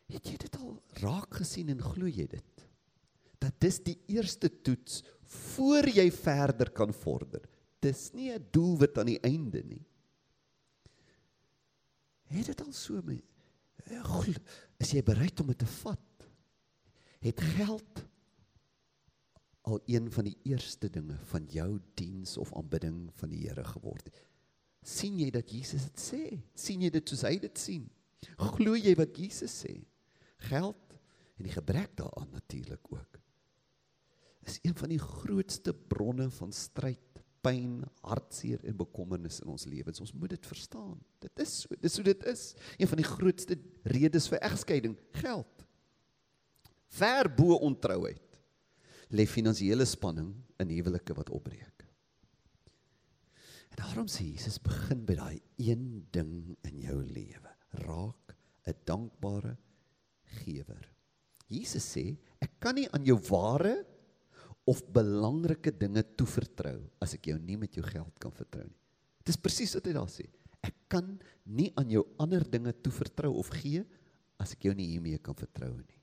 [0.09, 2.65] Het jy dit al raak gesien en glo jy dit?
[3.39, 7.41] Dat dis die eerste toets voor jy verder kan vorder.
[7.79, 9.85] Dis nie 'n doelwit aan die einde nie.
[12.29, 13.23] Het dit al so met
[14.77, 16.27] is jy bereid om dit te vat?
[17.19, 18.05] Het geld
[19.61, 24.09] al een van die eerste dinge van jou diens of aanbidding van die Here geword?
[24.81, 26.23] sien jy dat Jesus dit sê?
[26.55, 27.89] sien jy dit soos hy dit sien?
[28.39, 29.75] Glo jy wat Jesus sê?
[30.49, 30.99] Geld
[31.37, 33.18] en die gebrek daaraan natuurlik ook
[34.49, 40.01] is een van die grootste bronne van stryd, pyn, hartseer en bekommernis in ons lewens.
[40.03, 40.97] Ons moet dit verstaan.
[41.23, 42.43] Dit is so, dis hoe dit is.
[42.77, 43.57] Een van die grootste
[43.87, 45.65] redes vir egskeiding, geld.
[46.99, 48.25] Ver bo ontrouheid
[49.15, 51.85] lê finansiële spanning in huwelike wat opbreek.
[53.73, 56.33] En daarom sê Jesus begin by daai een ding
[56.67, 57.53] in jou lewe.
[57.85, 58.35] Raak
[58.67, 59.57] 'n dankbare
[60.43, 60.85] gewer.
[61.47, 63.85] Jesus sê, ek kan nie aan jou ware
[64.69, 68.77] of belangrike dinge toevertrou as ek jou nie met jou geld kan vertrou nie.
[69.25, 70.27] Dit is presies wat hy daar sê.
[70.65, 71.15] Ek kan
[71.49, 73.81] nie aan jou ander dinge toevertrou of gee
[74.39, 75.97] as ek jou nie hiermee kan vertrou nie.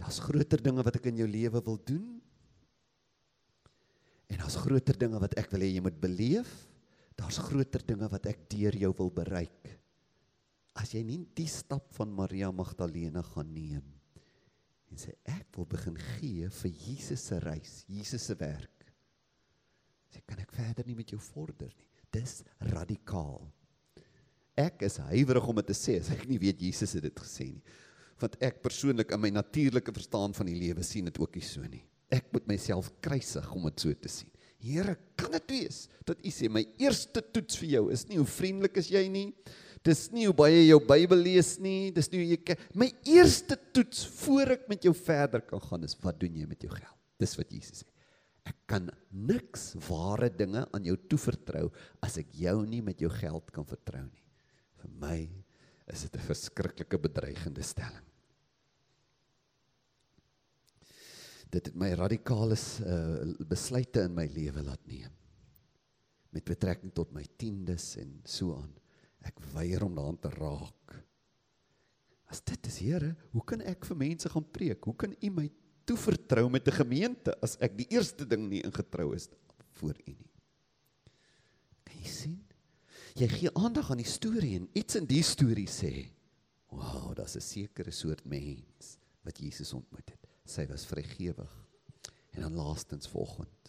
[0.00, 2.08] Daar's groter dinge wat ek in jou lewe wil doen.
[4.30, 6.50] En daar's groter dinge wat ek wil hê jy moet beleef.
[7.20, 9.74] Daar's groter dinge wat ek deur jou wil bereik.
[10.80, 13.99] As jy nie die stap van Maria Magdalena gaan neem
[14.90, 18.86] en sê ek wil begin gee vir Jesus se reis, Jesus se werk.
[20.10, 21.88] Sê kan ek verder nie met jou vorder nie.
[22.10, 22.40] Dis
[22.72, 23.44] radikaal.
[24.58, 27.52] Ek is huiwerig om dit te sê as ek nie weet Jesus het dit gesê
[27.52, 27.78] nie.
[28.20, 31.64] Want ek persoonlik in my natuurlike verstaan van die lewe sien dit ook nie so
[31.64, 31.84] nie.
[32.10, 34.30] Ek moet myself kruisig om dit so te sien.
[34.60, 38.28] Here, kan dit wees dat U sê my eerste toets vir jou is nie hoe
[38.28, 39.28] vriendelik is jy nie,
[39.86, 44.04] Dis nie hoe baie jou Bybel lees nie, dis nie hoe jy my eerste toets
[44.20, 46.98] voor ek met jou verder kan gaan is wat doen jy met jou geld?
[47.20, 47.88] Dis wat Jesus sê.
[48.48, 51.66] Ek kan niks ware dinge aan jou toevertrou
[52.04, 54.24] as ek jou nie met jou geld kan vertrou nie.
[54.80, 55.18] Vir my
[55.90, 58.04] is dit 'n verskriklike bedreigende stelling.
[61.50, 65.10] dit het my radikale uh, besluite in my lewe laat neem.
[66.30, 68.70] Met betrekking tot my tiendes en so aan.
[69.26, 70.94] Ek weier om daaraan te raak.
[72.30, 74.84] As dit is Here, hoe kan ek vir mense gaan preek?
[74.86, 75.48] Hoe kan U my
[75.88, 79.28] toevertrou met 'n gemeente as ek die eerste ding nie ingetrou is
[79.80, 80.32] voor U nie?
[81.84, 82.40] Kan jy sien?
[83.16, 86.12] Jy gee aandag aan die storie en iets in die storie sê,
[86.70, 91.66] "Wow, daar's 'n sekere soort mens wat Jesus ontmoet het." Sy was vrygewig.
[92.30, 93.59] En dan laastens volgend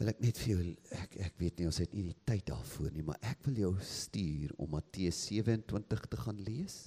[0.00, 2.90] wil ek net vir jou ek ek weet nie ons het nie die tyd daarvoor
[2.94, 6.78] nie, maar ek wil jou stuur om Matteus 27 te gaan lees.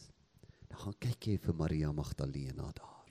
[0.67, 3.05] Dan gaan kyk jy vir Maria Magdalena daar.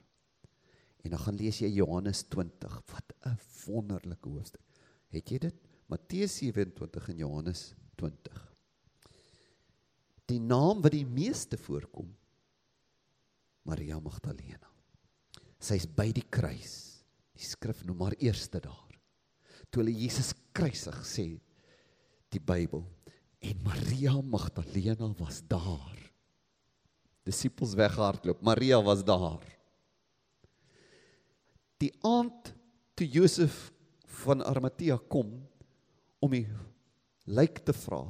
[1.04, 2.80] En dan gaan lees jy Johannes 20.
[2.92, 4.60] Wat 'n wonderlike hoofstuk.
[5.08, 5.56] Het jy dit?
[5.88, 8.42] Matteus 27 en Johannes 20.
[10.26, 12.10] Die naam wat die meeste voorkom
[13.62, 14.68] Maria Magdalena.
[15.58, 17.04] Sy's by die kruis.
[17.32, 18.85] Die skrif noem haar eerste daar
[19.76, 21.26] toe hulle Jesus kruisig sê
[22.32, 22.80] die Bybel
[23.44, 25.98] en Maria Magdalena was daar.
[27.26, 29.42] Disippels weghardloop, Maria was daar.
[31.76, 32.54] Die aand
[32.96, 33.66] toe Josef
[34.24, 35.34] van Arimatea kom
[36.24, 36.46] om die
[37.28, 38.00] lijk te vra.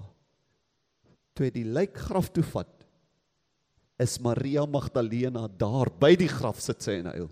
[1.35, 2.71] Toe hy die lijk graf toe vat,
[3.99, 7.29] is Maria Magdalena daar by die graf sit sy en huil.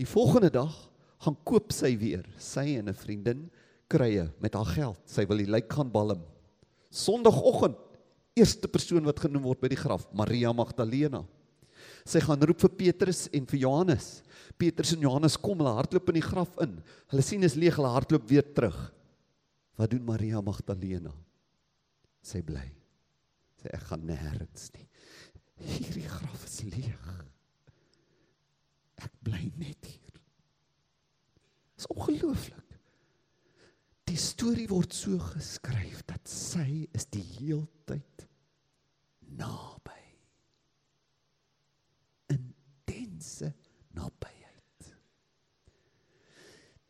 [0.00, 0.72] Die volgende dag
[1.24, 3.50] gaan koop sy weer sy en 'n vriendin
[3.88, 5.00] krye met haar geld.
[5.06, 6.22] Sy wil die lijk gaan balm.
[6.90, 7.76] Sondagoggend
[8.34, 11.24] eerste persoon wat genoem word by die graf, Maria Magdalena.
[12.04, 14.22] Sy gaan roep vir Petrus en vir Johannes.
[14.60, 16.76] Petrus en Johannes kom, hulle hardloop in die graf in.
[17.12, 18.76] Hulle sien is leeg, hulle hardloop weer terug.
[19.78, 21.14] Wat doen Maria Magdalena?
[22.24, 22.66] Sy bly.
[23.62, 24.86] Sy ek gaan nêrens nie.
[25.64, 27.10] Hierdie graf is leeg.
[29.00, 30.03] Ek bly net hier.
[31.84, 32.78] Dis ongelooflik.
[34.08, 38.24] Die storie word so geskryf dat sy is die heeltyd
[39.36, 40.00] naby.
[42.32, 43.50] Intense
[43.96, 44.88] nabyheid.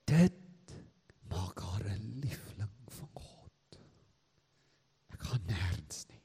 [0.07, 0.75] Dit
[1.33, 3.79] maak haar 'n liefling van God.
[5.11, 6.23] Ek gaan nêrens nie.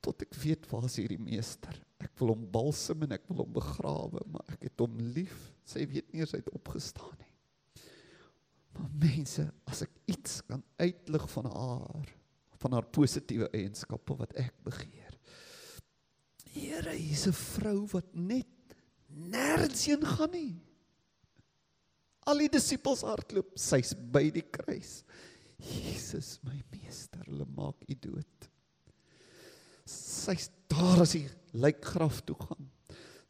[0.00, 1.78] Tot ek weet waar is hierdie meester.
[2.00, 5.52] Ek wil hom balsem en ek wil hom begrawe, maar ek het hom lief.
[5.64, 7.21] Sy weet nie eens hy het opgestaan
[9.02, 12.10] mense, as ek iets kan uitlig van haar,
[12.62, 15.16] van haar positiewe eienskappe wat ek begeer.
[16.52, 18.76] Here, hier's 'n vrou wat net
[19.08, 20.60] nêrens heen gaan nie.
[22.26, 25.02] Al die disippels hardloop, sy's by die kruis.
[25.58, 28.48] Jesus, my meester, hulle maak u dood.
[29.86, 32.70] Sy's daar as die lijkgraf toe gaan.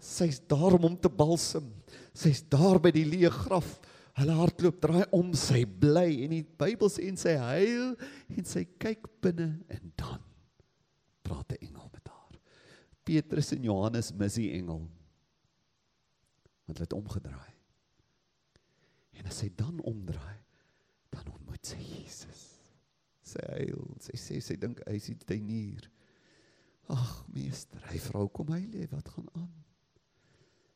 [0.02, 1.68] Sy's daar om hom te balsem.
[2.12, 3.78] Sy's daar by die leë graf
[4.20, 7.94] Hulle hardloop draai om sy bly en die Bybel sê en sy huil
[8.28, 10.20] en sy kyk binne en dan
[11.24, 12.36] praat 'n engel met haar.
[13.04, 14.84] Petrus en Johannes mis die engel.
[16.66, 17.54] Want hulle het omgedraai.
[19.12, 20.38] En as sy dan omdraai,
[21.10, 22.44] dan ontmoet sy Jesus.
[23.22, 25.88] Sy huil, sy sê sy dink hy is die tuinier.
[26.92, 29.52] Ag meester, hy vra kom hy lê, wat gaan aan?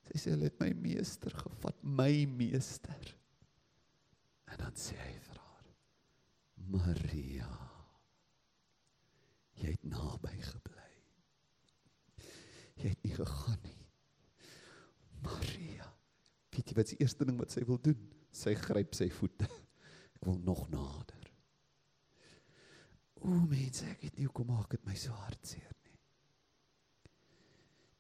[0.07, 3.16] Sy sê hulle het my meester gevat, my meester.
[4.53, 5.70] En dan sê hy vir haar:
[6.74, 7.51] Maria.
[9.57, 10.90] Jy het naby gebly.
[12.76, 13.78] Jy het nie gegaan nie.
[15.24, 15.88] Maria.
[16.53, 17.99] Weet jy wat die eerste ding wat sy wil doen?
[18.36, 19.49] Sy gryp sy voete.
[20.16, 21.24] Ek wil nog nader.
[23.26, 25.97] O mense, ek het nie kom maak dit my so hartseer nie.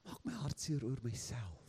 [0.06, 1.64] Maak my hartseer oor myself.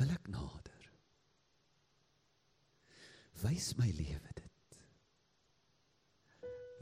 [0.00, 0.75] Wil ek nader?
[3.42, 4.80] Wys my lewe dit.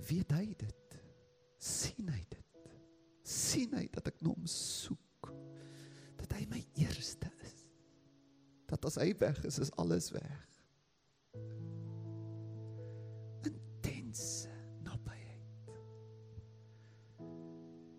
[0.08, 0.80] Weet hy dit?
[1.64, 2.40] sien hy dit?
[3.24, 5.30] sien hy dat ek na hom soek?
[6.20, 7.62] Dat hy my eerste is?
[8.68, 10.42] Dat as hy weg is, is alles weg.